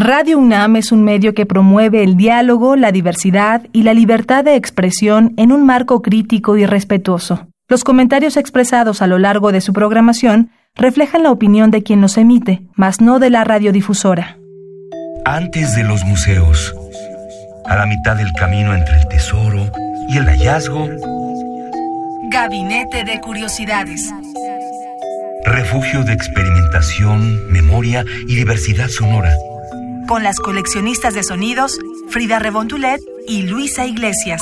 Radio 0.00 0.38
UNAM 0.38 0.76
es 0.76 0.92
un 0.92 1.02
medio 1.02 1.34
que 1.34 1.44
promueve 1.44 2.04
el 2.04 2.16
diálogo, 2.16 2.76
la 2.76 2.92
diversidad 2.92 3.62
y 3.72 3.82
la 3.82 3.94
libertad 3.94 4.44
de 4.44 4.54
expresión 4.54 5.34
en 5.36 5.50
un 5.50 5.66
marco 5.66 6.02
crítico 6.02 6.56
y 6.56 6.64
respetuoso. 6.66 7.48
Los 7.66 7.82
comentarios 7.82 8.36
expresados 8.36 9.02
a 9.02 9.08
lo 9.08 9.18
largo 9.18 9.50
de 9.50 9.60
su 9.60 9.72
programación 9.72 10.52
reflejan 10.76 11.24
la 11.24 11.32
opinión 11.32 11.72
de 11.72 11.82
quien 11.82 12.00
los 12.00 12.16
emite, 12.16 12.62
mas 12.76 13.00
no 13.00 13.18
de 13.18 13.30
la 13.30 13.42
radiodifusora. 13.42 14.38
Antes 15.24 15.74
de 15.74 15.82
los 15.82 16.04
museos, 16.04 16.76
a 17.66 17.74
la 17.74 17.86
mitad 17.86 18.14
del 18.14 18.32
camino 18.34 18.74
entre 18.74 19.00
el 19.00 19.08
tesoro 19.08 19.68
y 20.08 20.18
el 20.18 20.26
hallazgo, 20.26 20.88
Gabinete 22.30 23.02
de 23.02 23.20
Curiosidades. 23.20 24.14
refugio 25.44 26.04
de 26.04 26.12
experimentación, 26.12 27.50
memoria 27.50 28.04
y 28.28 28.36
diversidad 28.36 28.86
sonora. 28.86 29.34
Con 30.08 30.24
las 30.24 30.40
coleccionistas 30.40 31.12
de 31.12 31.22
sonidos 31.22 31.78
Frida 32.08 32.38
Rebontulet 32.38 32.98
y 33.26 33.42
Luisa 33.42 33.84
Iglesias. 33.84 34.40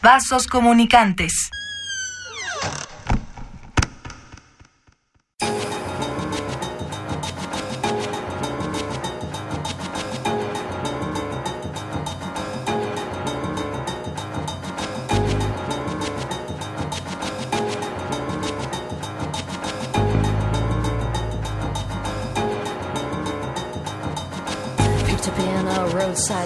Vasos 0.00 0.46
comunicantes. 0.46 1.50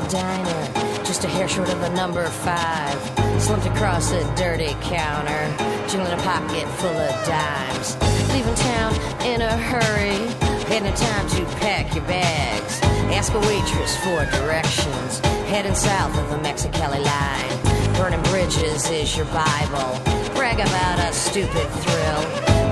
Diner, 0.09 1.05
just 1.05 1.25
a 1.25 1.29
hair 1.29 1.49
short 1.49 1.69
of 1.69 1.83
a 1.83 1.91
number 1.95 2.27
five. 2.27 2.99
Slumped 3.41 3.67
across 3.67 4.13
a 4.13 4.23
dirty 4.37 4.75
counter, 4.83 5.43
jingling 5.89 6.13
a 6.13 6.23
pocket 6.23 6.67
full 6.81 6.97
of 6.97 7.27
dimes. 7.27 7.97
Leaving 8.33 8.55
town 8.55 8.95
in 9.23 9.43
a 9.43 9.57
hurry, 9.57 10.27
had 10.69 10.83
no 10.83 10.93
time 10.95 11.29
to 11.29 11.45
pack 11.57 11.95
your 11.95 12.05
bags. 12.05 12.81
Ask 13.13 13.35
a 13.35 13.41
waitress 13.41 13.97
for 13.99 14.25
directions, 14.39 15.19
heading 15.51 15.75
south 15.75 16.17
of 16.19 16.31
the 16.31 16.37
Mexicali 16.37 17.03
line. 17.05 17.95
Burning 17.97 18.23
bridges 18.31 18.89
is 18.91 19.17
your 19.17 19.27
Bible. 19.27 20.01
Brag 20.35 20.61
about 20.61 20.99
a 21.01 21.13
stupid 21.13 21.69
thrill. 21.83 22.21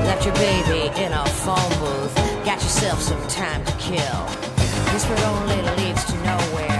Left 0.08 0.24
your 0.24 0.34
baby 0.34 0.88
in 1.00 1.12
a 1.12 1.26
phone 1.26 1.70
booth, 1.80 2.14
got 2.44 2.62
yourself 2.62 3.00
some 3.00 3.20
time 3.28 3.64
to 3.64 3.72
kill. 3.72 4.26
This 4.92 5.06
road 5.06 5.20
only 5.20 5.62
leads 5.76 6.04
to 6.04 6.14
nowhere. 6.22 6.75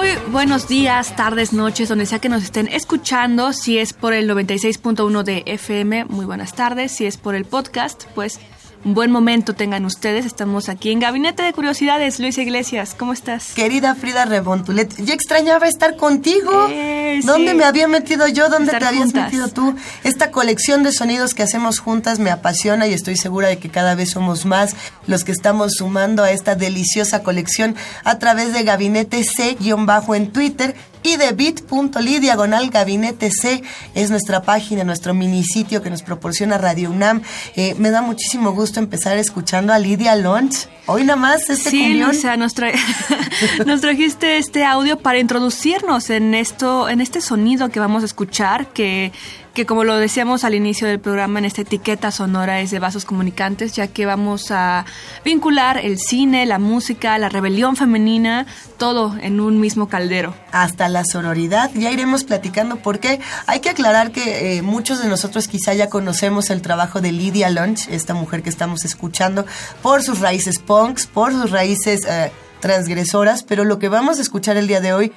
Muy 0.00 0.16
buenos 0.30 0.66
días, 0.66 1.14
tardes, 1.14 1.52
noches, 1.52 1.90
donde 1.90 2.06
sea 2.06 2.20
que 2.20 2.30
nos 2.30 2.42
estén 2.42 2.68
escuchando. 2.68 3.52
Si 3.52 3.76
es 3.76 3.92
por 3.92 4.14
el 4.14 4.30
96.1 4.30 5.22
de 5.24 5.42
FM, 5.44 6.06
muy 6.06 6.24
buenas 6.24 6.54
tardes. 6.54 6.92
Si 6.92 7.04
es 7.04 7.18
por 7.18 7.34
el 7.34 7.44
podcast, 7.44 8.04
pues 8.14 8.40
un 8.84 8.94
buen 8.94 9.10
momento 9.10 9.54
tengan 9.54 9.84
ustedes. 9.84 10.24
Estamos 10.24 10.68
aquí 10.68 10.90
en 10.90 11.00
Gabinete 11.00 11.42
de 11.42 11.52
Curiosidades. 11.52 12.18
Luis 12.18 12.38
Iglesias, 12.38 12.94
¿cómo 12.98 13.12
estás? 13.12 13.52
Querida 13.52 13.94
Frida 13.94 14.24
Rebontulet, 14.24 14.94
ya 15.04 15.14
extrañaba 15.14 15.68
estar 15.68 15.96
contigo. 15.96 16.68
Eh, 16.70 17.20
¿Dónde 17.24 17.50
sí. 17.52 17.56
me 17.56 17.64
había 17.64 17.88
metido 17.88 18.26
yo? 18.28 18.48
¿Dónde 18.48 18.66
Estar 18.66 18.80
te 18.80 18.86
habías 18.88 19.04
juntas. 19.04 19.24
metido 19.24 19.48
tú? 19.48 19.74
Esta 20.04 20.30
colección 20.30 20.82
de 20.82 20.92
sonidos 20.92 21.34
que 21.34 21.42
hacemos 21.42 21.78
juntas 21.78 22.18
me 22.18 22.30
apasiona 22.30 22.86
y 22.86 22.94
estoy 22.94 23.16
segura 23.16 23.48
de 23.48 23.58
que 23.58 23.68
cada 23.68 23.94
vez 23.94 24.10
somos 24.10 24.46
más 24.46 24.74
los 25.06 25.24
que 25.24 25.32
estamos 25.32 25.72
sumando 25.74 26.22
a 26.22 26.30
esta 26.30 26.54
deliciosa 26.54 27.22
colección 27.22 27.76
a 28.04 28.18
través 28.18 28.52
de 28.52 28.62
Gabinete 28.62 29.22
C-bajo 29.24 30.14
en 30.14 30.32
Twitter 30.32 30.74
y 31.02 31.16
de 31.16 31.32
bit.ly 31.32 32.18
diagonal 32.18 32.70
gabinete 32.70 33.30
C 33.30 33.62
es 33.94 34.10
nuestra 34.10 34.42
página, 34.42 34.84
nuestro 34.84 35.14
minisitio 35.14 35.82
que 35.82 35.90
nos 35.90 36.02
proporciona 36.02 36.58
Radio 36.58 36.90
UNAM. 36.90 37.22
Eh, 37.56 37.74
me 37.78 37.90
da 37.90 38.02
muchísimo 38.02 38.52
gusto 38.52 38.80
empezar 38.80 39.16
escuchando 39.18 39.72
a 39.72 39.78
Lidia 39.78 40.14
Lunch. 40.16 40.68
Hoy 40.86 41.04
nada 41.04 41.16
más 41.16 41.48
este 41.48 41.70
Sí, 41.70 41.80
cumbión. 41.82 42.08
Luisa, 42.10 42.36
nos, 42.36 42.54
trae- 42.54 42.74
nos 43.66 43.80
trajiste 43.80 44.38
este 44.38 44.64
audio 44.64 44.98
para 44.98 45.18
introducirnos 45.18 46.10
en 46.10 46.34
esto, 46.34 46.88
en 46.88 47.00
este 47.00 47.20
sonido 47.20 47.68
que 47.70 47.80
vamos 47.80 48.02
a 48.02 48.06
escuchar, 48.06 48.68
que, 48.72 49.12
que 49.54 49.66
como 49.66 49.84
lo 49.84 49.96
decíamos 49.96 50.44
al 50.44 50.54
inicio 50.54 50.86
del 50.86 51.00
programa, 51.00 51.38
en 51.38 51.44
esta 51.44 51.62
etiqueta 51.62 52.10
sonora 52.10 52.60
es 52.60 52.70
de 52.70 52.78
vasos 52.78 53.04
comunicantes, 53.04 53.72
ya 53.74 53.88
que 53.88 54.06
vamos 54.06 54.50
a 54.50 54.84
vincular 55.24 55.78
el 55.78 55.98
cine, 55.98 56.46
la 56.46 56.58
música, 56.58 57.18
la 57.18 57.28
rebelión 57.28 57.76
femenina, 57.76 58.46
todo 58.78 59.16
en 59.20 59.40
un 59.40 59.60
mismo 59.60 59.88
caldero. 59.88 60.34
hasta 60.52 60.88
la 60.88 61.04
sororidad. 61.04 61.70
Ya 61.74 61.90
iremos 61.90 62.24
platicando 62.24 62.76
porque 62.76 63.20
hay 63.46 63.60
que 63.60 63.70
aclarar 63.70 64.12
que 64.12 64.58
eh, 64.58 64.62
muchos 64.62 65.02
de 65.02 65.08
nosotros 65.08 65.48
quizá 65.48 65.74
ya 65.74 65.88
conocemos 65.88 66.50
el 66.50 66.62
trabajo 66.62 67.00
de 67.00 67.12
Lydia 67.12 67.50
Lunch, 67.50 67.88
esta 67.88 68.14
mujer 68.14 68.42
que 68.42 68.50
estamos 68.50 68.84
escuchando, 68.84 69.46
por 69.82 70.02
sus 70.02 70.20
raíces 70.20 70.58
punks, 70.58 71.06
por 71.06 71.32
sus 71.32 71.50
raíces 71.50 72.00
eh, 72.08 72.32
transgresoras, 72.60 73.42
pero 73.42 73.64
lo 73.64 73.78
que 73.78 73.88
vamos 73.88 74.18
a 74.18 74.22
escuchar 74.22 74.56
el 74.56 74.66
día 74.66 74.80
de 74.80 74.92
hoy 74.92 75.12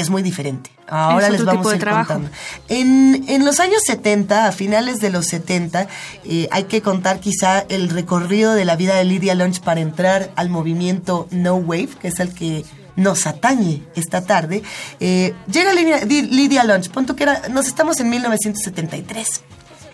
es 0.00 0.10
muy 0.10 0.22
diferente. 0.22 0.70
Ahora 0.86 1.26
Es 1.26 1.32
les 1.32 1.44
vamos 1.44 1.60
tipo 1.62 1.70
a 1.70 1.74
ir 1.74 1.80
trabajo. 1.80 2.14
contando. 2.14 2.36
En, 2.68 3.24
en 3.28 3.44
los 3.44 3.60
años 3.60 3.82
70, 3.86 4.46
a 4.46 4.52
finales 4.52 5.00
de 5.00 5.10
los 5.10 5.26
70, 5.26 5.86
eh, 6.24 6.48
hay 6.50 6.64
que 6.64 6.80
contar 6.82 7.20
quizá 7.20 7.60
el 7.68 7.90
recorrido 7.90 8.54
de 8.54 8.64
la 8.64 8.74
vida 8.76 8.94
de 8.96 9.04
Lydia 9.04 9.34
Lunch 9.34 9.60
para 9.60 9.80
entrar 9.80 10.30
al 10.36 10.48
movimiento 10.48 11.28
No 11.30 11.56
Wave, 11.56 11.90
que 12.00 12.08
es 12.08 12.20
el 12.20 12.32
que 12.32 12.64
nos 12.96 13.26
atañe 13.26 13.82
esta 13.94 14.22
tarde. 14.24 14.62
Eh, 14.98 15.34
llega 15.52 15.72
Lydia, 15.74 15.98
Di- 16.06 16.22
Lydia 16.22 16.64
Lunch, 16.64 16.88
punto 16.90 17.14
que 17.14 17.24
era, 17.24 17.42
nos 17.50 17.66
estamos 17.68 18.00
en 18.00 18.08
1973. 18.10 19.42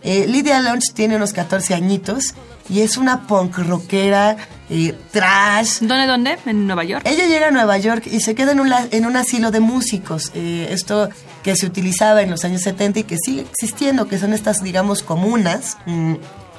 Eh, 0.03 0.27
Lydia 0.29 0.61
Lunch 0.61 0.93
tiene 0.95 1.17
unos 1.17 1.33
14 1.33 1.75
añitos 1.75 2.35
y 2.69 2.81
es 2.83 2.97
una 2.97 3.27
punk 3.27 3.59
rockera, 3.59 4.37
eh, 4.75 4.99
trash, 5.13 5.79
¿Dónde, 5.81 6.07
dónde? 6.09 6.37
¿En 6.47 6.67
Nueva 6.67 6.83
York? 6.83 7.07
ella 7.07 7.27
llega 7.27 7.47
a 7.47 7.51
Nueva 7.53 7.79
York 7.79 8.09
y 8.11 8.19
se 8.21 8.35
queda 8.35 8.51
en 8.51 8.59
un, 8.59 8.73
en 8.91 9.07
un 9.07 9.17
asilo 9.17 9.53
de 9.53 9.61
músicos. 9.61 10.33
Eh, 10.35 10.67
esto 10.71 11.09
que 11.45 11.55
se 11.55 11.67
utilizaba 11.67 12.23
en 12.23 12.31
los 12.31 12.45
años 12.45 12.63
70 12.63 12.99
y 12.99 13.05
que 13.05 13.17
sigue 13.17 13.43
existiendo, 13.43 14.09
que 14.09 14.19
son 14.19 14.33
estas, 14.33 14.65
digamos, 14.65 15.05
comunas. 15.05 15.77
mm, 15.87 16.15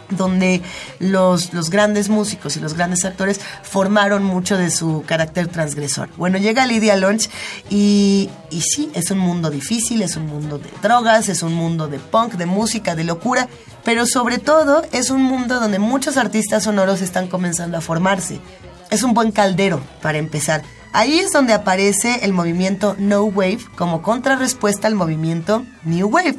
donde 0.09 0.61
los, 0.99 1.51
los 1.51 1.71
grandes 1.71 2.09
músicos 2.09 2.57
y 2.57 2.59
los 2.59 2.75
grandes 2.75 3.05
actores 3.05 3.41
formaron 3.63 4.23
mucho 4.23 4.55
de 4.55 4.69
su 4.69 5.03
carácter 5.07 5.47
transgresor. 5.47 6.09
Bueno, 6.15 6.37
llega 6.37 6.67
Lydia 6.67 6.95
Lunch 6.95 7.27
y, 7.71 8.29
y 8.51 8.61
sí, 8.61 8.91
es 8.93 9.09
un 9.09 9.17
mundo 9.17 9.49
difícil, 9.49 10.03
es 10.03 10.15
un 10.15 10.27
mundo 10.27 10.59
de 10.59 10.69
drogas, 10.83 11.27
es 11.27 11.41
un 11.41 11.55
mundo 11.55 11.87
de 11.87 11.97
punk, 11.97 12.33
de 12.33 12.45
música, 12.45 12.95
de 12.95 13.03
locura, 13.03 13.47
pero 13.85 14.05
sobre 14.07 14.39
todo 14.39 14.83
es 14.91 15.11
un 15.11 15.21
mundo 15.21 15.59
donde 15.59 15.79
muchos 15.79 16.17
artistas 16.17 16.63
sonoros 16.63 17.01
están 17.01 17.27
comenzando 17.27 17.77
a 17.77 17.81
formarse. 17.81 18.41
Es 18.89 19.03
un 19.03 19.13
buen 19.13 19.31
caldero 19.31 19.79
para 20.01 20.17
empezar. 20.17 20.63
Ahí 20.91 21.19
es 21.19 21.31
donde 21.31 21.53
aparece 21.53 22.25
el 22.25 22.33
movimiento 22.33 22.95
No 22.97 23.23
Wave 23.25 23.59
como 23.77 24.01
contrarrespuesta 24.01 24.87
al 24.87 24.95
movimiento 24.95 25.63
New 25.83 26.07
Wave. 26.07 26.37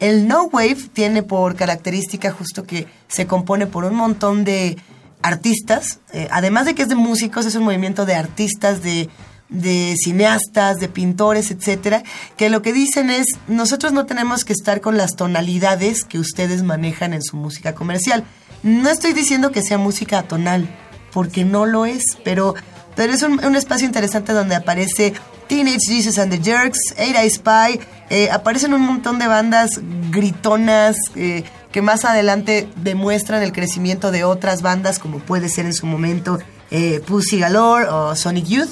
El 0.00 0.26
No 0.26 0.44
Wave 0.44 0.88
tiene 0.92 1.22
por 1.22 1.54
característica 1.54 2.32
justo 2.32 2.64
que 2.64 2.86
se 3.06 3.26
compone 3.26 3.66
por 3.66 3.84
un 3.84 3.94
montón 3.94 4.44
de 4.44 4.76
artistas, 5.22 6.00
eh, 6.12 6.28
además 6.30 6.66
de 6.66 6.74
que 6.74 6.82
es 6.82 6.88
de 6.88 6.94
músicos, 6.94 7.46
es 7.46 7.54
un 7.54 7.64
movimiento 7.64 8.06
de 8.06 8.14
artistas, 8.14 8.82
de, 8.82 9.08
de 9.48 9.94
cineastas, 9.96 10.78
de 10.78 10.88
pintores, 10.88 11.50
etcétera, 11.50 12.02
que 12.36 12.50
lo 12.50 12.62
que 12.62 12.72
dicen 12.72 13.10
es, 13.10 13.26
nosotros 13.46 13.92
no 13.92 14.06
tenemos 14.06 14.44
que 14.44 14.52
estar 14.52 14.80
con 14.80 14.96
las 14.96 15.16
tonalidades 15.16 16.04
que 16.04 16.18
ustedes 16.18 16.62
manejan 16.62 17.12
en 17.12 17.22
su 17.22 17.36
música 17.36 17.74
comercial. 17.74 18.24
No 18.62 18.90
estoy 18.90 19.12
diciendo 19.12 19.52
que 19.52 19.62
sea 19.62 19.78
música 19.78 20.18
atonal, 20.18 20.68
porque 21.12 21.44
no 21.44 21.66
lo 21.66 21.86
es, 21.86 22.02
pero, 22.24 22.54
pero 22.94 23.12
es 23.12 23.22
un, 23.22 23.44
un 23.44 23.56
espacio 23.56 23.86
interesante 23.86 24.32
donde 24.32 24.56
aparece 24.56 25.14
Teenage 25.48 25.86
Jesus 25.86 26.18
and 26.18 26.30
the 26.30 26.38
Jerks, 26.38 26.78
Eight 26.98 27.16
Eye 27.16 27.30
Spy, 27.30 27.80
eh, 28.10 28.30
aparecen 28.30 28.74
un 28.74 28.82
montón 28.82 29.18
de 29.18 29.26
bandas 29.26 29.80
gritonas 30.10 30.96
eh, 31.16 31.42
que 31.72 31.82
más 31.82 32.04
adelante 32.04 32.68
demuestran 32.76 33.42
el 33.42 33.52
crecimiento 33.52 34.10
de 34.10 34.24
otras 34.24 34.62
bandas, 34.62 34.98
como 34.98 35.18
puede 35.18 35.48
ser 35.48 35.66
en 35.66 35.72
su 35.72 35.86
momento 35.86 36.38
eh, 36.70 37.00
Pussy 37.06 37.38
Galore 37.38 37.86
o 37.88 38.14
Sonic 38.14 38.46
Youth, 38.46 38.70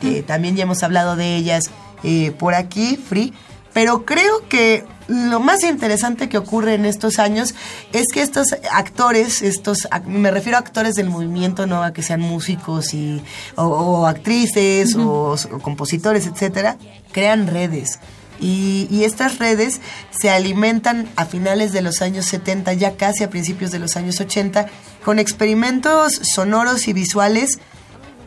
que 0.00 0.22
también 0.22 0.56
ya 0.56 0.64
hemos 0.64 0.82
hablado 0.82 1.16
de 1.16 1.36
ellas 1.36 1.70
eh, 2.02 2.32
por 2.32 2.54
aquí, 2.54 2.96
Free. 2.96 3.32
Pero 3.72 4.04
creo 4.04 4.48
que 4.48 4.84
lo 5.06 5.40
más 5.40 5.62
interesante 5.62 6.28
que 6.28 6.38
ocurre 6.38 6.74
en 6.74 6.84
estos 6.84 7.18
años 7.18 7.54
es 7.92 8.06
que 8.12 8.22
estos 8.22 8.48
actores, 8.70 9.42
estos 9.42 9.88
me 10.06 10.30
refiero 10.30 10.56
a 10.56 10.60
actores 10.60 10.94
del 10.94 11.08
movimiento, 11.08 11.66
no 11.66 11.82
a 11.82 11.92
que 11.92 12.02
sean 12.02 12.20
músicos 12.20 12.94
y, 12.94 13.22
o, 13.56 14.06
actrices 14.06 14.96
o, 14.96 15.36
compositores, 15.62 16.26
etcétera, 16.26 16.78
crean 17.12 17.46
redes. 17.46 18.00
Y, 18.40 18.88
y, 18.90 19.04
estas 19.04 19.38
redes 19.38 19.82
se 20.10 20.30
alimentan 20.30 21.06
a 21.16 21.26
finales 21.26 21.72
de 21.72 21.82
los 21.82 22.00
años 22.00 22.24
70, 22.24 22.72
ya 22.72 22.96
casi 22.96 23.22
a 23.22 23.28
principios 23.28 23.70
de 23.70 23.78
los 23.78 23.96
años 23.96 24.18
80, 24.18 24.66
con 25.04 25.18
experimentos 25.18 26.18
sonoros 26.22 26.88
y 26.88 26.94
visuales 26.94 27.58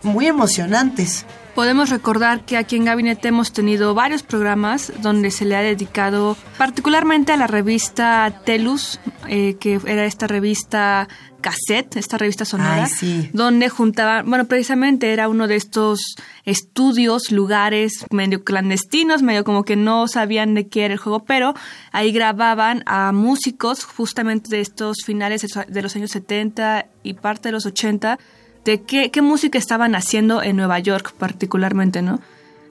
muy 0.04 0.28
emocionantes. 0.28 1.26
Podemos 1.56 1.92
recordar 1.92 2.46
que 2.46 2.58
aquí 2.58 2.78
en 2.78 2.86
Gabinete 2.86 3.28
hemos 3.28 3.54
tenido 3.54 3.94
varios 3.94 4.24
programas 4.24 4.92
donde 5.04 5.30
se 5.30 5.46
le 5.46 5.56
ha 5.56 5.62
dedicado 5.62 6.36
particularmente 6.58 7.32
a 7.32 7.38
la 7.38 7.46
revista 7.46 8.42
Telus, 8.44 9.00
eh, 9.28 9.56
que 9.60 9.80
era 9.86 10.06
esta 10.06 10.26
revista 10.26 11.08
cassette, 11.42 11.98
esta 11.98 12.18
revista 12.18 12.46
sonora, 12.46 12.88
donde 13.34 13.70
juntaban, 13.70 14.28
bueno, 14.28 14.46
precisamente 14.46 15.14
era 15.14 15.30
uno 15.30 15.48
de 15.48 15.58
estos 15.58 16.16
estudios, 16.46 17.32
lugares 17.32 18.06
medio 18.10 18.44
clandestinos, 18.44 19.22
medio 19.22 19.44
como 19.44 19.64
que 19.64 19.76
no 19.76 20.08
sabían 20.08 20.56
de 20.56 20.68
qué 20.68 20.86
era 20.86 20.96
el 20.96 21.00
juego, 21.00 21.24
pero 21.26 21.54
ahí 21.92 22.12
grababan 22.12 22.82
a 22.88 23.12
músicos 23.12 23.84
justamente 23.84 24.50
de 24.50 24.62
estos 24.62 25.04
finales 25.06 25.46
de 25.68 25.82
los 25.82 25.96
años 25.96 26.12
70 26.12 26.88
y 27.04 27.14
parte 27.14 27.50
de 27.50 27.52
los 27.52 27.66
80 27.68 28.18
de 28.66 28.82
qué, 28.82 29.12
qué 29.12 29.22
música 29.22 29.58
estaban 29.58 29.96
haciendo 29.96 30.42
en 30.42 30.56
Nueva 30.56 30.80
York 30.80 31.14
particularmente, 31.18 32.02
¿no? 32.02 32.20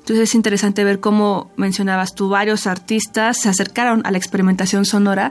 Entonces 0.03 0.31
es 0.31 0.35
interesante 0.35 0.83
ver 0.83 0.99
cómo 0.99 1.53
mencionabas 1.57 2.15
tú, 2.15 2.29
varios 2.29 2.67
artistas 2.67 3.39
se 3.39 3.49
acercaron 3.49 4.05
a 4.05 4.11
la 4.11 4.19
experimentación 4.19 4.85
sonora 4.85 5.31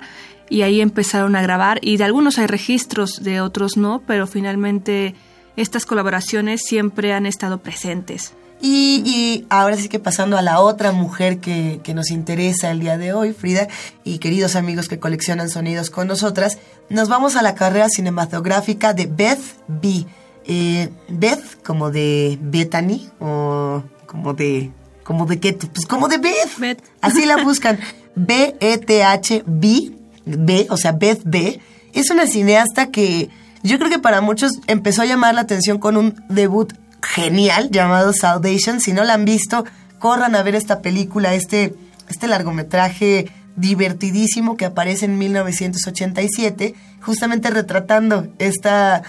y 0.49 0.61
ahí 0.61 0.79
empezaron 0.79 1.35
a 1.35 1.41
grabar 1.41 1.79
y 1.81 1.97
de 1.97 2.05
algunos 2.05 2.37
hay 2.37 2.47
registros, 2.47 3.21
de 3.21 3.41
otros 3.41 3.75
no, 3.75 4.01
pero 4.07 4.27
finalmente 4.27 5.13
estas 5.57 5.85
colaboraciones 5.85 6.61
siempre 6.63 7.11
han 7.11 7.25
estado 7.25 7.57
presentes. 7.57 8.33
Y, 8.63 9.45
ahora 9.49 9.75
sí 9.75 9.89
que 9.89 9.97
pasando 9.97 10.37
a 10.37 10.41
la 10.43 10.59
otra 10.59 10.91
mujer 10.91 11.39
que, 11.39 11.81
nos 11.95 12.11
interesa 12.11 12.69
el 12.69 12.79
día 12.79 12.97
de 12.97 13.11
hoy, 13.11 13.33
Frida, 13.33 13.67
y 14.03 14.19
queridos 14.19 14.55
amigos 14.55 14.87
que 14.87 14.99
coleccionan 14.99 15.49
sonidos 15.49 15.89
con 15.89 16.07
nosotras, 16.07 16.59
nos 16.87 17.09
vamos 17.09 17.35
a 17.35 17.41
la 17.41 17.55
carrera 17.55 17.89
cinematográfica 17.89 18.93
de 18.93 19.07
Beth 19.07 19.41
B 19.67 20.05
eh, 20.45 20.89
Beth, 21.09 21.61
como 21.63 21.91
de 21.91 22.37
Bethany, 22.41 23.09
o 23.19 23.83
como 24.05 24.33
de. 24.33 24.71
¿Como 25.03 25.25
de 25.25 25.39
qué? 25.39 25.53
Pues 25.53 25.85
como 25.85 26.07
de 26.07 26.17
Beth. 26.17 26.81
Así 27.01 27.25
la 27.25 27.43
buscan. 27.43 27.79
B-E-T-H-B, 28.15 29.91
B, 30.25 30.67
o 30.69 30.77
sea, 30.77 30.91
Beth 30.91 31.21
B. 31.23 31.59
Es 31.93 32.09
una 32.09 32.27
cineasta 32.27 32.87
que 32.87 33.29
yo 33.63 33.77
creo 33.77 33.89
que 33.89 33.99
para 33.99 34.21
muchos 34.21 34.53
empezó 34.67 35.01
a 35.01 35.05
llamar 35.05 35.35
la 35.35 35.41
atención 35.41 35.77
con 35.77 35.97
un 35.97 36.21
debut 36.29 36.73
genial 37.01 37.69
llamado 37.71 38.13
Salvation. 38.13 38.79
Si 38.79 38.93
no 38.93 39.03
la 39.03 39.13
han 39.13 39.25
visto, 39.25 39.65
corran 39.99 40.35
a 40.35 40.43
ver 40.43 40.55
esta 40.55 40.81
película, 40.81 41.33
este, 41.33 41.75
este 42.09 42.27
largometraje 42.27 43.31
divertidísimo 43.55 44.57
que 44.57 44.65
aparece 44.65 45.05
en 45.05 45.17
1987, 45.17 46.73
justamente 47.01 47.49
retratando 47.49 48.27
esta 48.39 49.03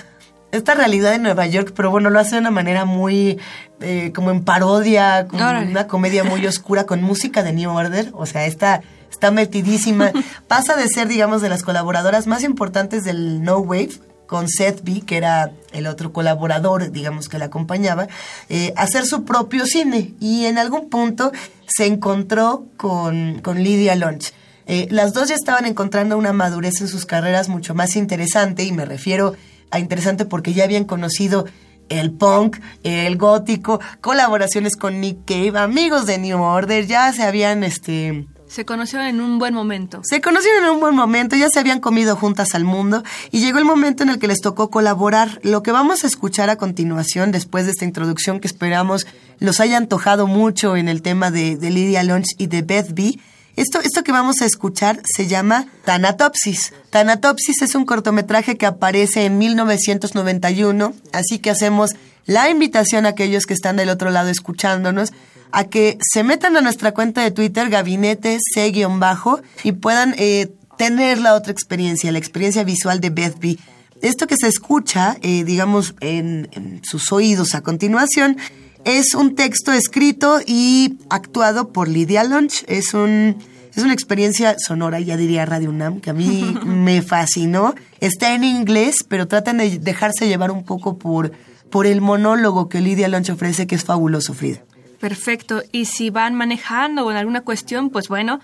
esta 0.53 0.75
realidad 0.75 1.11
de 1.11 1.19
Nueva 1.19 1.47
York, 1.47 1.73
pero 1.75 1.91
bueno, 1.91 2.11
lo 2.11 2.21
hace 2.21 2.37
de 2.37 2.43
una 2.43 2.51
manera 2.51 2.85
muy 2.85 3.39
eh, 3.81 4.13
como 4.15 4.31
en 4.31 4.45
parodia, 4.45 5.27
como 5.27 5.43
una 5.43 5.87
comedia 5.87 6.25
muy 6.25 6.47
oscura 6.47 6.85
con 6.85 7.03
música 7.03 7.43
de 7.43 7.53
New 7.53 7.71
Order, 7.71 8.11
o 8.13 8.27
sea, 8.27 8.47
está, 8.47 8.83
está 9.11 9.31
metidísima. 9.31 10.13
Pasa 10.49 10.77
de 10.77 10.87
ser, 10.89 11.09
digamos, 11.09 11.43
de 11.43 11.49
las 11.49 11.63
colaboradoras 11.63 12.27
más 12.27 12.45
importantes 12.45 13.03
del 13.03 13.43
No 13.43 13.59
Wave, 13.59 13.99
con 14.27 14.49
Seth 14.49 14.83
B, 14.83 15.03
que 15.05 15.17
era 15.17 15.53
el 15.73 15.87
otro 15.87 16.13
colaborador, 16.13 16.91
digamos, 16.91 17.29
que 17.29 17.39
la 17.39 17.47
acompañaba, 17.47 18.09
eh, 18.49 18.73
hacer 18.77 19.05
su 19.05 19.25
propio 19.25 19.67
cine. 19.67 20.15
Y 20.21 20.47
en 20.47 20.59
algún 20.59 20.89
punto 20.89 21.33
se 21.67 21.87
encontró 21.87 22.65
con, 22.77 23.41
con 23.41 23.63
Lydia 23.63 23.95
Lunch. 23.95 24.33
Eh, 24.67 24.87
las 24.91 25.13
dos 25.13 25.29
ya 25.29 25.35
estaban 25.35 25.67
encontrando 25.67 26.17
una 26.17 26.33
madurez 26.33 26.81
en 26.81 26.89
sus 26.89 27.05
carreras 27.05 27.49
mucho 27.49 27.75
más 27.75 27.97
interesante, 27.97 28.63
y 28.65 28.73
me 28.73 28.85
refiero 28.85 29.35
interesante 29.79 30.25
porque 30.25 30.53
ya 30.53 30.65
habían 30.65 30.85
conocido 30.85 31.47
el 31.89 32.13
punk, 32.13 32.59
el 32.83 33.17
gótico, 33.17 33.81
colaboraciones 34.01 34.77
con 34.77 35.01
Nick 35.01 35.25
Cave, 35.27 35.59
amigos 35.59 36.07
de 36.07 36.19
New 36.19 36.41
Order, 36.41 36.87
ya 36.87 37.13
se 37.13 37.23
habían 37.23 37.65
este 37.65 38.27
se 38.53 38.67
conocieron 38.67 39.07
en 39.09 39.21
un 39.23 39.39
buen 39.39 39.55
momento. 39.55 40.03
Se 40.05 40.21
conocieron 40.21 40.65
en 40.65 40.71
un 40.73 40.81
buen 40.81 40.95
momento, 40.95 41.37
ya 41.37 41.49
se 41.49 41.59
habían 41.59 41.81
comido 41.81 42.17
juntas 42.17 42.55
al 42.55 42.65
mundo 42.65 43.03
y 43.31 43.41
llegó 43.41 43.59
el 43.59 43.65
momento 43.65 44.03
en 44.03 44.11
el 44.11 44.19
que 44.19 44.29
les 44.29 44.43
tocó 44.43 44.69
colaborar. 44.69 45.41
Lo 45.43 45.63
que 45.63 45.73
vamos 45.73 46.05
a 46.05 46.07
escuchar 46.07 46.51
a 46.51 46.57
continuación, 46.57 47.33
después 47.33 47.65
de 47.65 47.71
esta 47.71 47.87
introducción 47.87 48.41
que 48.41 48.49
esperamos 48.49 49.07
los 49.39 49.59
haya 49.61 49.79
antojado 49.79 50.27
mucho 50.27 50.77
en 50.77 50.91
el 50.91 51.01
tema 51.01 51.31
de, 51.31 51.57
de 51.57 51.71
Lydia 51.71 52.03
Lunch 52.03 52.35
y 52.37 52.49
de 52.49 52.61
Beth 52.61 52.93
B., 52.93 53.19
esto, 53.57 53.81
esto 53.81 54.03
que 54.03 54.13
vamos 54.13 54.41
a 54.41 54.47
escuchar 54.47 55.01
se 55.05 55.27
llama 55.27 55.67
Tanatopsis. 55.85 56.73
Tanatopsis 56.91 57.63
es 57.63 57.75
un 57.75 57.85
cortometraje 57.85 58.57
que 58.57 58.67
aparece 58.67 59.27
en 59.27 59.39
1991, 59.39 60.95
así 61.13 61.39
que 61.39 61.51
hacemos 61.51 61.91
la 62.25 62.49
invitación 62.49 63.05
a 63.05 63.11
aquellos 63.11 63.47
que 63.47 63.55
están 63.55 63.77
del 63.77 63.91
otro 63.91 64.11
lado 64.11 64.31
escuchándonos 64.31 65.13
a 65.51 65.65
que 65.65 65.99
se 66.01 66.25
metan 66.25 66.57
a 66.57 66.63
nuestra 66.63 66.93
cuenta 66.93 67.23
de 67.23 67.31
Twitter, 67.31 67.69
gabinete 67.69 68.39
C-bajo, 68.55 69.41
y 69.65 69.73
puedan 69.73 70.15
eh, 70.17 70.51
tener 70.79 71.19
la 71.19 71.35
otra 71.35 71.53
experiencia, 71.53 72.11
la 72.11 72.19
experiencia 72.19 72.65
visual 72.65 73.01
de 73.01 73.11
Beth 73.11 73.39
B. 73.39 73.59
Esto 74.01 74.27
que 74.27 74.37
se 74.37 74.49
escucha, 74.49 75.17
eh, 75.21 75.45
digamos, 75.45 75.95
en 76.01 76.81
sus 76.83 77.13
oídos 77.13 77.55
a 77.55 77.61
continuación, 77.61 78.39
es 78.85 79.15
un 79.15 79.35
texto 79.35 79.73
escrito 79.73 80.41
y 80.47 80.99
actuado 81.11 81.73
por 81.73 81.89
Lydia 81.89 82.25
Lunch. 82.25 82.65
Es 82.67 82.95
un 82.95 83.37
es 83.75 83.83
una 83.83 83.95
experiencia 83.95 84.57
sonora, 84.59 85.01
ya 85.01 85.17
diría 85.17 85.47
Radio 85.47 85.71
UNAM, 85.71 86.01
que 86.01 86.11
a 86.11 86.13
mí 86.13 86.55
me 86.67 87.01
fascinó. 87.01 87.75
Está 88.01 88.35
en 88.35 88.45
inglés, 88.45 88.97
pero 89.09 89.29
tratan 89.29 89.59
de 89.59 89.79
dejarse 89.79 90.29
llevar 90.29 90.51
un 90.51 90.65
poco 90.65 90.99
por, 90.99 91.33
por 91.71 91.87
el 91.87 92.03
monólogo 92.03 92.69
que 92.69 92.81
Lydia 92.81 93.09
Lunch 93.09 93.31
ofrece, 93.31 93.67
que 93.67 93.75
es 93.75 93.85
fabuloso, 93.85 94.35
Frida. 94.35 94.59
Perfecto. 95.01 95.63
Y 95.73 95.87
si 95.87 96.11
van 96.11 96.35
manejando 96.35 97.07
o 97.07 97.11
en 97.11 97.17
alguna 97.17 97.41
cuestión, 97.41 97.89
pues 97.89 98.09
bueno, 98.09 98.41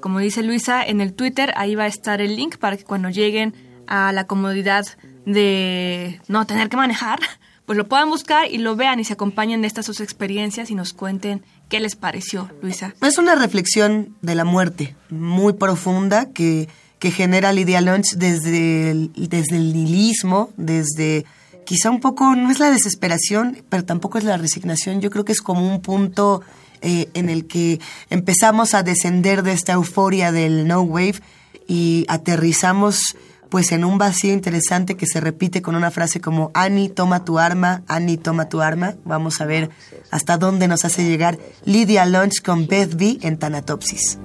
como 0.00 0.18
dice 0.18 0.42
Luisa, 0.42 0.84
en 0.84 1.00
el 1.00 1.14
Twitter 1.14 1.54
ahí 1.56 1.74
va 1.74 1.84
a 1.84 1.88
estar 1.88 2.20
el 2.20 2.36
link 2.36 2.58
para 2.58 2.76
que 2.76 2.84
cuando 2.84 3.08
lleguen 3.08 3.54
a 3.86 4.12
la 4.12 4.26
comodidad 4.26 4.84
de 5.24 6.20
no 6.28 6.46
tener 6.46 6.68
que 6.68 6.76
manejar, 6.76 7.18
pues 7.66 7.76
lo 7.76 7.88
puedan 7.88 8.08
buscar 8.08 8.50
y 8.50 8.58
lo 8.58 8.76
vean 8.76 9.00
y 9.00 9.04
se 9.04 9.12
acompañen 9.12 9.60
de 9.60 9.66
estas 9.66 9.84
sus 9.84 10.00
experiencias 10.00 10.70
y 10.70 10.74
nos 10.74 10.92
cuenten 10.92 11.42
qué 11.68 11.80
les 11.80 11.96
pareció, 11.96 12.48
Luisa. 12.62 12.94
Es 13.02 13.18
una 13.18 13.34
reflexión 13.34 14.16
de 14.22 14.36
la 14.36 14.44
muerte 14.44 14.96
muy 15.10 15.54
profunda 15.54 16.30
que, 16.30 16.68
que 17.00 17.10
genera 17.10 17.52
Lidia 17.52 17.80
Lunch 17.80 18.14
desde 18.14 18.90
el, 18.92 19.10
desde 19.16 19.56
el 19.56 19.72
nihilismo, 19.74 20.50
desde 20.56 21.26
quizá 21.64 21.90
un 21.90 22.00
poco, 22.00 22.36
no 22.36 22.50
es 22.50 22.60
la 22.60 22.70
desesperación, 22.70 23.58
pero 23.68 23.84
tampoco 23.84 24.18
es 24.18 24.24
la 24.24 24.36
resignación. 24.36 25.00
Yo 25.00 25.10
creo 25.10 25.24
que 25.24 25.32
es 25.32 25.40
como 25.40 25.68
un 25.68 25.82
punto 25.82 26.42
eh, 26.80 27.08
en 27.14 27.28
el 27.28 27.46
que 27.46 27.80
empezamos 28.10 28.74
a 28.74 28.84
descender 28.84 29.42
de 29.42 29.52
esta 29.52 29.72
euforia 29.72 30.30
del 30.30 30.68
no 30.68 30.82
wave 30.82 31.20
y 31.66 32.04
aterrizamos 32.08 33.16
pues 33.48 33.72
en 33.72 33.84
un 33.84 33.98
vacío 33.98 34.32
interesante 34.32 34.96
que 34.96 35.06
se 35.06 35.20
repite 35.20 35.62
con 35.62 35.76
una 35.76 35.90
frase 35.90 36.20
como 36.20 36.50
Annie, 36.54 36.88
toma 36.88 37.24
tu 37.24 37.38
arma, 37.38 37.82
Annie, 37.86 38.16
toma 38.16 38.48
tu 38.48 38.60
arma. 38.60 38.94
Vamos 39.04 39.40
a 39.40 39.46
ver 39.46 39.70
hasta 40.10 40.38
dónde 40.38 40.68
nos 40.68 40.84
hace 40.84 41.04
llegar 41.04 41.38
Lydia 41.64 42.06
Lunch 42.06 42.42
con 42.42 42.66
Beth 42.66 42.94
B 42.96 43.18
en 43.22 43.38
Tanatopsis. 43.38 44.18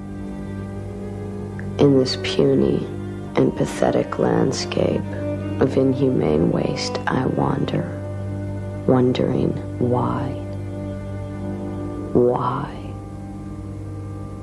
In 1.77 1.99
this 1.99 2.17
puny 2.17 2.85
and 3.35 3.55
pathetic 3.55 4.19
landscape 4.19 5.01
of 5.59 5.77
inhumane 5.77 6.51
waste, 6.51 6.99
I 7.07 7.25
wander, 7.25 7.85
wondering 8.87 9.51
why. 9.79 10.29
Why? 12.13 12.65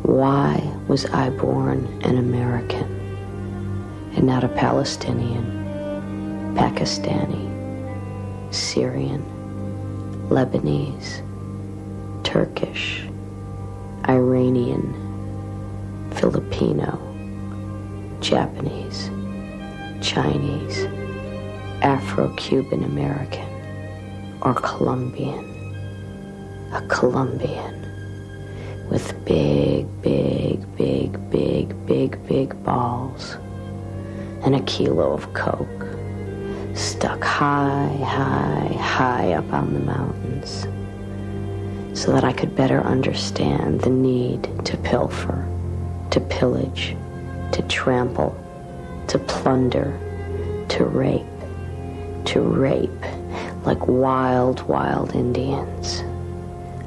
Why 0.03 0.63
was 0.89 1.05
I 1.13 1.29
born 1.31 1.87
an 2.03 2.17
American? 2.17 2.98
And 4.19 4.27
not 4.27 4.43
a 4.43 4.49
Palestinian, 4.49 5.45
Pakistani, 6.57 7.47
Syrian, 8.53 9.23
Lebanese, 10.29 11.23
Turkish, 12.25 13.05
Iranian, 14.09 14.93
Filipino, 16.17 16.99
Japanese, 18.21 19.09
Chinese, 20.05 20.87
Afro-Cuban 21.83 22.83
American, 22.83 23.49
or 24.43 24.55
Colombian. 24.55 25.45
A 26.73 26.83
Colombian. 26.89 27.77
with 28.91 29.15
big, 29.25 29.87
big, 30.03 30.77
big, 30.77 31.31
big, 31.31 31.87
big, 31.87 32.27
big 32.27 32.65
balls 32.65 33.37
and 34.49 34.57
a 34.57 34.61
kilo 34.63 35.13
of 35.13 35.31
coke 35.35 35.85
stuck 36.75 37.23
high, 37.23 37.95
high, 38.03 38.75
high 38.81 39.33
up 39.35 39.53
on 39.53 39.75
the 39.75 39.81
mountains 39.81 40.63
so 41.93 42.13
that 42.13 42.25
I 42.25 42.33
could 42.33 42.57
better 42.57 42.81
understand 42.81 43.83
the 43.83 43.91
need 43.91 44.45
to 44.65 44.79
pilfer, 44.79 45.47
to 46.13 46.21
pillage, 46.21 46.97
to 47.53 47.61
trample, 47.69 48.35
to 49.09 49.19
plunder, 49.19 49.93
to 50.71 50.85
rape, 50.87 51.27
to 52.25 52.41
rape 52.41 53.05
like 53.67 53.87
wild, 53.87 54.63
wild 54.63 55.15
Indians 55.15 56.03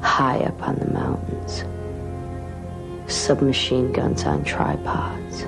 high 0.04 0.40
up 0.40 0.66
on 0.66 0.74
the 0.80 0.90
mountains. 0.90 1.62
Submachine 3.06 3.92
guns 3.92 4.24
on 4.24 4.42
tripods, 4.42 5.44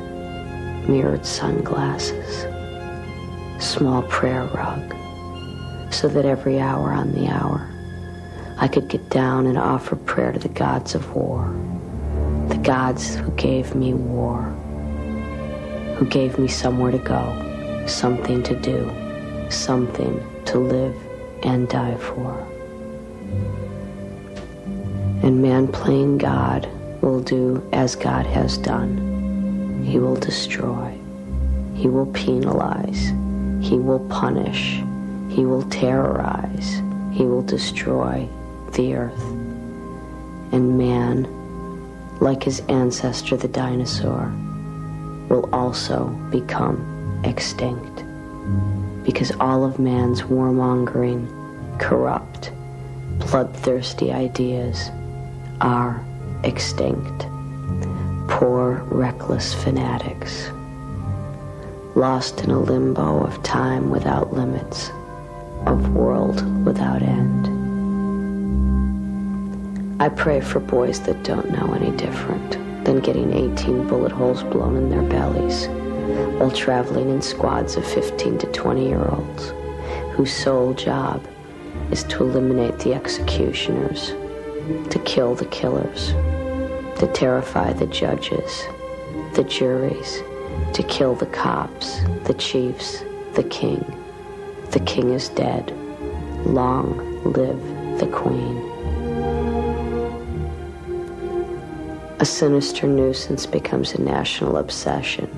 mirrored 0.89 1.25
sunglasses, 1.25 2.47
small 3.59 4.03
prayer 4.03 4.45
rug, 4.55 4.95
so 5.93 6.09
that 6.09 6.25
every 6.25 6.61
hour 6.61 6.93
on 6.93 7.13
the 7.13 7.29
hour 7.29 7.71
I 8.59 8.69
could 8.69 8.89
get 8.89 9.11
down 9.11 9.47
and 9.47 9.59
offer 9.59 9.97
prayer 9.97 10.33
to 10.33 10.39
the 10.39 10.49
gods 10.49 10.95
of 10.95 11.15
war, 11.15 11.53
the 12.49 12.59
gods 12.59 13.17
who 13.17 13.31
gave 13.33 13.75
me 13.75 13.95
war, 13.95 14.43
who 15.97 16.07
gave 16.07 16.39
me 16.39 16.49
somewhere 16.49 16.93
to 16.93 16.99
go, 16.99 17.85
something 17.87 18.43
to 18.45 18.55
do, 18.61 18.91
something 19.51 20.23
to 20.47 20.59
live 20.59 20.95
and 21.43 21.69
die 21.69 21.97
for. 21.97 22.39
And 25.23 25.43
man 25.43 25.69
playing 25.69 26.19
God 26.19 26.69
will 27.03 27.21
do 27.21 27.67
as 27.73 27.97
God 27.97 28.25
has 28.27 28.57
done. 28.57 29.14
He 29.85 29.99
will 29.99 30.17
destroy. 30.17 30.99
He 31.75 31.89
will 31.89 32.07
penalize. 32.07 33.13
He 33.61 33.79
will 33.79 34.07
punish. 34.09 34.81
He 35.29 35.45
will 35.45 35.63
terrorize. 35.65 36.81
He 37.13 37.25
will 37.25 37.43
destroy 37.43 38.29
the 38.73 38.95
earth. 38.95 39.23
And 40.53 40.79
man, 40.79 41.29
like 42.21 42.43
his 42.43 42.61
ancestor 42.69 43.37
the 43.37 43.49
dinosaur, 43.49 44.33
will 45.29 45.49
also 45.53 46.07
become 46.31 47.23
extinct. 47.25 48.05
Because 49.05 49.33
all 49.41 49.65
of 49.65 49.79
man's 49.79 50.23
warmongering, 50.23 51.29
corrupt, 51.79 52.53
bloodthirsty 53.19 54.13
ideas 54.13 54.91
are 55.61 56.05
extinct. 56.43 57.27
Poor, 58.35 58.83
reckless 58.91 59.55
fanatics, 59.55 60.51
lost 61.95 62.43
in 62.43 62.51
a 62.51 62.59
limbo 62.59 63.23
of 63.23 63.41
time 63.45 63.91
without 63.91 64.33
limits, 64.33 64.91
of 65.67 65.95
world 65.95 66.43
without 66.67 67.01
end. 67.01 67.47
I 70.03 70.09
pray 70.09 70.41
for 70.41 70.59
boys 70.59 70.99
that 71.03 71.23
don't 71.23 71.53
know 71.53 71.75
any 71.75 71.97
different 71.97 72.85
than 72.85 72.99
getting 72.99 73.33
18 73.33 73.87
bullet 73.87 74.11
holes 74.11 74.43
blown 74.43 74.77
in 74.77 74.91
their 74.91 75.09
bellies 75.09 75.69
while 76.41 76.51
traveling 76.51 77.11
in 77.11 77.23
squads 77.23 77.77
of 77.77 77.87
15 77.87 78.39
to 78.39 78.47
20 78.49 78.89
year 78.89 79.09
olds 79.11 79.53
whose 80.11 80.33
sole 80.33 80.75
job 80.75 81.25
is 81.93 82.03
to 82.03 82.25
eliminate 82.25 82.81
the 82.81 82.95
executioners, 82.95 84.09
to 84.91 85.01
kill 85.05 85.37
the 85.37 85.47
killers, 85.47 86.13
to 86.99 87.07
terrify 87.13 87.73
the 87.73 87.87
judges, 87.87 88.65
the 89.35 89.45
juries, 89.45 90.23
to 90.73 90.83
kill 90.85 91.15
the 91.15 91.27
cops, 91.27 92.01
the 92.25 92.35
chiefs, 92.35 93.03
the 93.35 93.45
king. 93.45 93.85
The 94.71 94.81
king 94.81 95.13
is 95.13 95.29
dead. 95.29 95.73
Long 96.47 97.23
live 97.25 97.61
the 97.99 98.07
queen. 98.07 98.59
A 102.21 102.25
sinister 102.25 102.87
nuisance 102.87 103.45
becomes 103.45 103.93
a 103.95 104.01
national 104.01 104.57
obsession. 104.57 105.29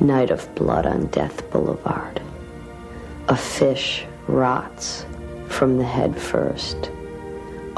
Night 0.00 0.30
of 0.30 0.52
blood 0.54 0.86
on 0.86 1.06
Death 1.06 1.48
Boulevard. 1.50 2.20
A 3.28 3.36
fish 3.36 4.04
rots 4.26 5.06
from 5.48 5.78
the 5.78 5.84
head 5.84 6.20
first. 6.20 6.90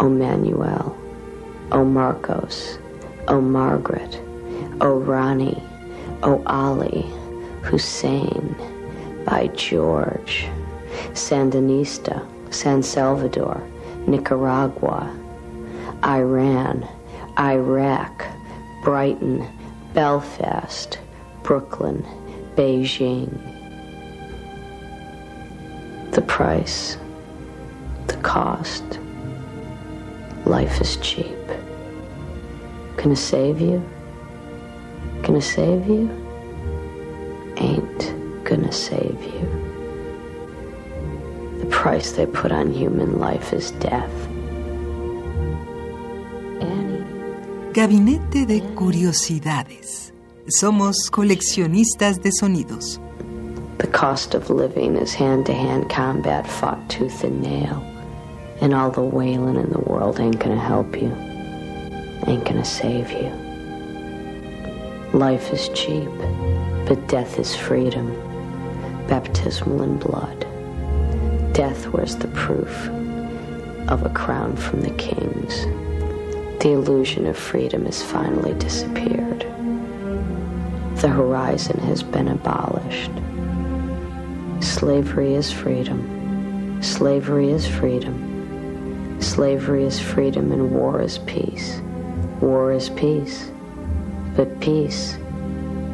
Emmanuel. 0.01 0.19
Manuel, 0.19 1.04
O 1.73 1.85
Marcos, 1.85 2.79
O 3.29 3.41
Margaret, 3.41 4.21
O 4.81 4.99
Ronnie, 4.99 5.63
O 6.23 6.43
Ali, 6.47 7.03
Hussein, 7.63 8.55
by 9.25 9.49
George, 9.55 10.47
Sandinista, 11.13 12.27
San 12.53 12.83
Salvador, 12.83 13.63
Nicaragua, 14.07 15.11
Iran, 16.05 16.87
Iraq, 17.39 18.27
Brighton, 18.83 19.47
Belfast, 19.95 20.99
Brooklyn, 21.43 22.05
Beijing. 22.55 23.31
The 26.13 26.23
price, 26.23 26.97
the 28.07 28.17
cost, 28.19 28.85
life 30.45 30.81
is 30.81 30.97
cheap. 30.99 31.44
Gonna 33.05 33.17
save 33.17 33.61
you? 33.61 33.83
Gonna 35.21 35.43
save 35.43 35.87
you? 35.87 36.09
Ain't 37.59 38.15
gonna 38.45 38.73
save 38.73 39.23
you. 39.23 39.47
The 41.61 41.67
price 41.67 42.13
they 42.13 42.25
put 42.25 42.51
on 42.51 42.73
human 42.73 43.19
life 43.19 43.53
is 43.53 43.73
death. 43.73 44.11
Annie. 46.63 47.05
Gabinete 47.75 48.47
de 48.47 48.63
Curiosidades. 48.75 50.11
Somos 50.49 51.11
coleccionistas 51.11 52.23
de 52.23 52.31
sonidos. 52.33 52.99
The 53.77 53.87
cost 53.89 54.35
of 54.35 54.49
living 54.49 54.97
is 54.97 55.13
hand 55.13 55.45
to 55.45 55.53
hand 55.53 55.91
combat 55.91 56.47
fought 56.47 56.89
tooth 56.89 57.23
and 57.23 57.43
nail. 57.43 57.85
And 58.63 58.73
all 58.73 58.91
the 58.91 59.03
wailing 59.03 59.57
in 59.57 59.69
the 59.69 59.81
world 59.81 60.19
ain't 60.21 60.39
gonna 60.39 60.59
help 60.59 60.97
you, 60.97 61.15
ain't 62.27 62.45
gonna 62.45 62.65
save 62.65 63.11
you. 63.11 63.31
Life 65.13 65.53
is 65.53 65.69
cheap, 65.71 66.11
but 66.87 67.07
death 67.07 67.39
is 67.39 67.55
freedom, 67.55 68.11
baptismal 69.07 69.83
in 69.83 69.97
blood. 69.99 70.41
Death 71.53 71.87
wears 71.89 72.17
the 72.17 72.29
proof 72.29 72.89
of 73.89 74.05
a 74.05 74.11
crown 74.11 74.57
from 74.57 74.81
the 74.81 74.91
kings. 74.91 75.67
The 76.63 76.73
illusion 76.73 77.27
of 77.27 77.37
freedom 77.37 77.85
has 77.85 78.03
finally 78.03 78.55
disappeared. 78.55 79.41
The 80.97 81.09
horizon 81.09 81.79
has 81.81 82.03
been 82.03 82.29
abolished. 82.29 83.11
Slavery 84.61 85.35
is 85.35 85.53
freedom. 85.53 86.83
Slavery 86.83 87.51
is 87.51 87.67
freedom. 87.69 89.21
Slavery 89.21 89.85
is 89.85 90.01
freedom 90.01 90.51
and 90.53 90.73
war 90.73 91.01
is 91.01 91.19
peace. 91.19 91.83
War 92.45 92.73
is 92.73 92.91
peace. 92.91 93.51
But 94.37 94.61
peace 94.61 95.17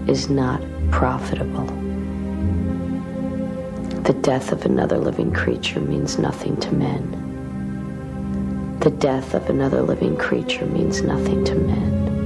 is 0.08 0.28
not 0.28 0.60
profitable. 0.90 1.66
The 4.02 4.14
death 4.14 4.50
of 4.50 4.66
another 4.66 4.98
living 4.98 5.32
creature 5.32 5.78
means 5.78 6.18
nothing 6.18 6.56
to 6.56 6.74
men. 6.74 8.78
The 8.80 8.90
death 8.90 9.34
of 9.34 9.48
another 9.48 9.82
living 9.82 10.16
creature 10.16 10.66
means 10.66 11.02
nothing 11.02 11.44
to 11.44 11.54
men. 11.54 12.16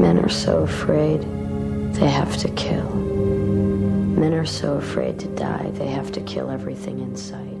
Men 0.00 0.18
are 0.18 0.30
so 0.30 0.62
afraid 0.62 1.20
they 1.92 2.08
have 2.08 2.38
to 2.38 2.48
kill. 2.52 2.88
Men 2.88 4.32
are 4.32 4.46
so 4.46 4.78
afraid 4.78 5.20
to 5.20 5.28
die 5.36 5.70
they 5.74 5.88
have 5.88 6.10
to 6.12 6.22
kill 6.22 6.50
everything 6.50 7.00
in 7.00 7.16
sight. 7.16 7.53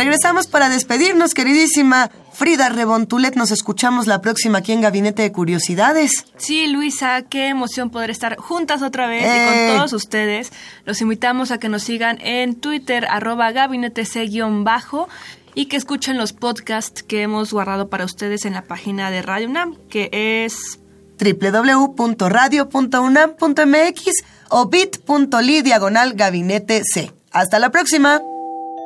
Regresamos 0.00 0.46
para 0.46 0.70
despedirnos, 0.70 1.34
queridísima 1.34 2.10
Frida 2.32 2.70
Rebontulet. 2.70 3.36
Nos 3.36 3.50
escuchamos 3.50 4.06
la 4.06 4.22
próxima 4.22 4.60
aquí 4.60 4.72
en 4.72 4.80
Gabinete 4.80 5.20
de 5.20 5.30
Curiosidades. 5.30 6.24
Sí, 6.38 6.68
Luisa, 6.68 7.20
qué 7.28 7.48
emoción 7.48 7.90
poder 7.90 8.08
estar 8.08 8.38
juntas 8.38 8.80
otra 8.80 9.06
vez 9.08 9.24
y 9.24 9.26
Eh. 9.26 9.66
con 9.68 9.76
todos 9.76 9.92
ustedes. 9.92 10.52
Los 10.86 11.02
invitamos 11.02 11.50
a 11.50 11.58
que 11.58 11.68
nos 11.68 11.82
sigan 11.82 12.18
en 12.22 12.54
Twitter, 12.54 13.04
arroba 13.10 13.52
gabinete 13.52 14.06
C-bajo 14.06 15.06
y 15.54 15.66
que 15.66 15.76
escuchen 15.76 16.16
los 16.16 16.32
podcasts 16.32 17.02
que 17.02 17.20
hemos 17.20 17.52
guardado 17.52 17.90
para 17.90 18.06
ustedes 18.06 18.46
en 18.46 18.54
la 18.54 18.62
página 18.62 19.10
de 19.10 19.20
Radio 19.20 19.50
UNAM, 19.50 19.76
que 19.90 20.08
es 20.46 20.78
www.radio.unam.mx 21.22 24.02
o 24.48 24.66
bit.ly 24.66 25.60
diagonal 25.60 26.14
gabinete 26.14 26.80
C. 26.90 27.12
Hasta 27.32 27.58
la 27.58 27.68
próxima. 27.68 28.22